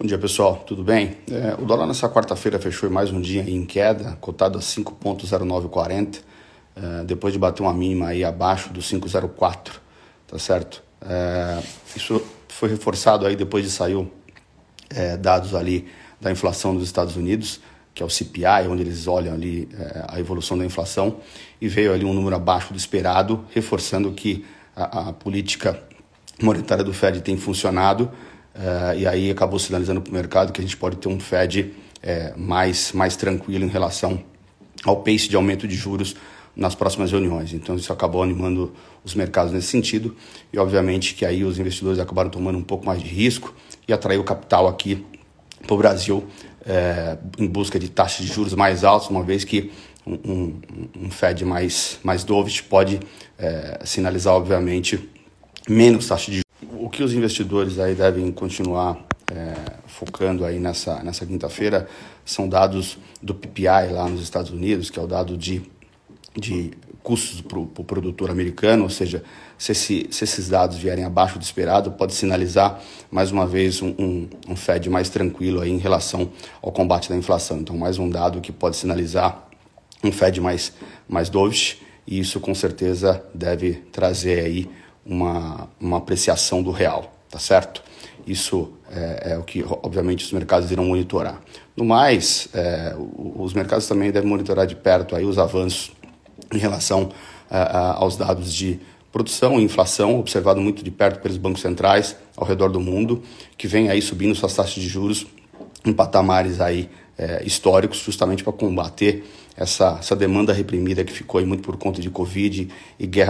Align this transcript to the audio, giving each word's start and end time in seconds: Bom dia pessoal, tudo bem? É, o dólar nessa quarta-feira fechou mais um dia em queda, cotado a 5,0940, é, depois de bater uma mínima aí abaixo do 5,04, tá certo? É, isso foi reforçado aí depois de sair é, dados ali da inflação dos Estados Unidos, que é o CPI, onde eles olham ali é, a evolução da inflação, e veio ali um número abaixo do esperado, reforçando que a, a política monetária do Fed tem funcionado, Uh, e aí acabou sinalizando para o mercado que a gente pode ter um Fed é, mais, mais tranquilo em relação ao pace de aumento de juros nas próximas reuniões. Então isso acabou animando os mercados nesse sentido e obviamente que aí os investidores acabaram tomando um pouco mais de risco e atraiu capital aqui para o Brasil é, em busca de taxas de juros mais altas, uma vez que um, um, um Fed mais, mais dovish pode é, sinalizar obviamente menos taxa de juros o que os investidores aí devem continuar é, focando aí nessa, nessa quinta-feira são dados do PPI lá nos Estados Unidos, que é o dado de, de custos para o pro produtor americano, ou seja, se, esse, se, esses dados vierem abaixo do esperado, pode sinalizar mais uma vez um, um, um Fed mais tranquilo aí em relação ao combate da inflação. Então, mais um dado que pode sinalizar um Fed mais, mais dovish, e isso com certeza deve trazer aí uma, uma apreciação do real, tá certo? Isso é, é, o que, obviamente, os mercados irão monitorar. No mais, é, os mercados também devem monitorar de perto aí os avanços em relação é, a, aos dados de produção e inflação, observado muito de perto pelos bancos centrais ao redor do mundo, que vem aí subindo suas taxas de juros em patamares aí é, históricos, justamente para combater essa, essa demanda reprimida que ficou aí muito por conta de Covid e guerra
Bom 0.00 0.06
dia 0.06 0.16
pessoal, 0.16 0.56
tudo 0.66 0.82
bem? 0.82 1.18
É, 1.30 1.60
o 1.60 1.66
dólar 1.66 1.86
nessa 1.86 2.08
quarta-feira 2.08 2.58
fechou 2.58 2.88
mais 2.88 3.10
um 3.10 3.20
dia 3.20 3.42
em 3.42 3.66
queda, 3.66 4.16
cotado 4.18 4.56
a 4.56 4.60
5,0940, 4.62 6.20
é, 6.74 7.04
depois 7.04 7.34
de 7.34 7.38
bater 7.38 7.62
uma 7.62 7.74
mínima 7.74 8.06
aí 8.06 8.24
abaixo 8.24 8.72
do 8.72 8.80
5,04, 8.80 9.72
tá 10.26 10.38
certo? 10.38 10.82
É, 11.02 11.62
isso 11.94 12.18
foi 12.48 12.70
reforçado 12.70 13.26
aí 13.26 13.36
depois 13.36 13.62
de 13.62 13.70
sair 13.70 14.10
é, 14.88 15.18
dados 15.18 15.54
ali 15.54 15.86
da 16.18 16.32
inflação 16.32 16.74
dos 16.74 16.84
Estados 16.84 17.14
Unidos, 17.14 17.60
que 17.92 18.02
é 18.02 18.06
o 18.06 18.08
CPI, 18.08 18.68
onde 18.70 18.80
eles 18.80 19.06
olham 19.06 19.34
ali 19.34 19.68
é, 19.78 20.06
a 20.08 20.18
evolução 20.18 20.56
da 20.56 20.64
inflação, 20.64 21.18
e 21.60 21.68
veio 21.68 21.92
ali 21.92 22.06
um 22.06 22.14
número 22.14 22.36
abaixo 22.36 22.72
do 22.72 22.78
esperado, 22.78 23.44
reforçando 23.50 24.10
que 24.12 24.46
a, 24.74 25.10
a 25.10 25.12
política 25.12 25.78
monetária 26.40 26.82
do 26.82 26.94
Fed 26.94 27.20
tem 27.20 27.36
funcionado, 27.36 28.10
Uh, 28.60 28.98
e 28.98 29.06
aí 29.06 29.30
acabou 29.30 29.58
sinalizando 29.58 30.02
para 30.02 30.10
o 30.10 30.14
mercado 30.14 30.52
que 30.52 30.60
a 30.60 30.62
gente 30.62 30.76
pode 30.76 30.98
ter 30.98 31.08
um 31.08 31.18
Fed 31.18 31.72
é, 32.02 32.34
mais, 32.36 32.92
mais 32.92 33.16
tranquilo 33.16 33.64
em 33.64 33.68
relação 33.68 34.22
ao 34.84 35.02
pace 35.02 35.30
de 35.30 35.36
aumento 35.36 35.66
de 35.66 35.74
juros 35.74 36.14
nas 36.54 36.74
próximas 36.74 37.10
reuniões. 37.10 37.54
Então 37.54 37.74
isso 37.74 37.90
acabou 37.90 38.22
animando 38.22 38.74
os 39.02 39.14
mercados 39.14 39.50
nesse 39.50 39.68
sentido 39.68 40.14
e 40.52 40.58
obviamente 40.58 41.14
que 41.14 41.24
aí 41.24 41.42
os 41.42 41.58
investidores 41.58 41.98
acabaram 41.98 42.28
tomando 42.28 42.58
um 42.58 42.62
pouco 42.62 42.84
mais 42.84 43.02
de 43.02 43.08
risco 43.08 43.54
e 43.88 43.94
atraiu 43.94 44.22
capital 44.24 44.68
aqui 44.68 45.06
para 45.66 45.74
o 45.74 45.78
Brasil 45.78 46.26
é, 46.66 47.16
em 47.38 47.46
busca 47.46 47.78
de 47.78 47.88
taxas 47.88 48.26
de 48.26 48.32
juros 48.32 48.52
mais 48.54 48.84
altas, 48.84 49.08
uma 49.08 49.22
vez 49.22 49.42
que 49.42 49.72
um, 50.06 50.14
um, 50.14 50.60
um 51.06 51.10
Fed 51.10 51.46
mais, 51.46 51.98
mais 52.02 52.24
dovish 52.24 52.60
pode 52.60 53.00
é, 53.38 53.80
sinalizar 53.84 54.34
obviamente 54.34 55.08
menos 55.66 56.08
taxa 56.08 56.30
de 56.30 56.38
juros 56.38 56.49
o 56.90 56.92
que 56.92 57.04
os 57.04 57.14
investidores 57.14 57.78
aí 57.78 57.94
devem 57.94 58.32
continuar 58.32 58.98
é, 59.32 59.54
focando 59.86 60.44
aí 60.44 60.58
nessa, 60.58 61.00
nessa 61.04 61.24
quinta-feira 61.24 61.88
são 62.24 62.48
dados 62.48 62.98
do 63.22 63.32
PPI 63.32 63.92
lá 63.92 64.08
nos 64.08 64.20
Estados 64.20 64.50
Unidos, 64.50 64.90
que 64.90 64.98
é 64.98 65.02
o 65.02 65.06
dado 65.06 65.36
de, 65.36 65.62
de 66.36 66.72
custos 67.00 67.40
para 67.42 67.60
o 67.60 67.66
pro 67.66 67.84
produtor 67.84 68.28
americano, 68.28 68.82
ou 68.82 68.90
seja, 68.90 69.22
se, 69.56 69.70
esse, 69.70 70.08
se, 70.10 70.24
esses 70.24 70.48
dados 70.48 70.78
vierem 70.78 71.04
abaixo 71.04 71.38
do 71.38 71.42
esperado, 71.42 71.92
pode 71.92 72.12
sinalizar 72.12 72.82
mais 73.08 73.30
uma 73.30 73.46
vez 73.46 73.80
um, 73.80 73.94
um, 73.96 74.28
um 74.48 74.56
Fed 74.56 74.90
mais 74.90 75.08
tranquilo 75.08 75.60
aí 75.60 75.70
em 75.70 75.78
relação 75.78 76.28
ao 76.60 76.72
combate 76.72 77.08
da 77.08 77.14
inflação. 77.14 77.58
Então, 77.58 77.78
mais 77.78 77.98
um 77.98 78.10
dado 78.10 78.40
que 78.40 78.50
pode 78.50 78.76
sinalizar 78.76 79.48
um 80.02 80.10
Fed 80.10 80.40
mais, 80.40 80.72
mais 81.08 81.28
dovish, 81.28 81.78
e 82.04 82.18
isso 82.18 82.40
com 82.40 82.52
certeza 82.52 83.24
deve 83.32 83.74
trazer 83.92 84.40
aí 84.40 84.68
uma, 85.04 85.68
uma 85.80 85.98
apreciação 85.98 86.62
do 86.62 86.70
real, 86.70 87.12
tá 87.30 87.38
certo? 87.38 87.82
Isso 88.26 88.72
é, 88.90 89.32
é, 89.32 89.38
o 89.38 89.42
que, 89.42 89.64
obviamente, 89.82 90.24
os 90.24 90.32
mercados 90.32 90.70
irão 90.70 90.84
monitorar. 90.84 91.40
No 91.76 91.84
mais, 91.84 92.48
é, 92.52 92.94
os 93.16 93.54
mercados 93.54 93.86
também 93.86 94.10
devem 94.10 94.28
monitorar 94.28 94.66
de 94.66 94.76
perto 94.76 95.16
aí 95.16 95.24
os 95.24 95.38
avanços 95.38 95.92
em 96.52 96.58
relação 96.58 97.10
é, 97.50 97.56
a, 97.56 97.94
aos 97.94 98.16
dados 98.16 98.52
de 98.52 98.80
produção 99.10 99.58
e 99.58 99.64
inflação, 99.64 100.18
observado 100.18 100.60
muito 100.60 100.84
de 100.84 100.90
perto 100.90 101.20
pelos 101.20 101.36
bancos 101.36 101.62
centrais 101.62 102.16
ao 102.36 102.46
redor 102.46 102.68
do 102.68 102.80
mundo, 102.80 103.22
que 103.56 103.66
vem 103.66 103.90
aí 103.90 104.00
subindo 104.00 104.34
suas 104.34 104.54
taxas 104.54 104.74
de 104.74 104.88
juros 104.88 105.26
em 105.84 105.92
patamares 105.92 106.60
aí 106.60 106.88
é, 107.18 107.42
históricos, 107.44 107.98
justamente 107.98 108.42
para 108.44 108.52
combater 108.52 109.24
essa, 109.56 109.98
essa 110.00 110.16
demanda 110.16 110.52
reprimida 110.52 111.04
que 111.04 111.12
ficou 111.12 111.38
aí 111.38 111.44
muito 111.44 111.62
por 111.62 111.76
conta 111.76 112.00
de 112.00 112.08
Covid 112.08 112.68
e 112.98 113.06
guerra 113.06 113.28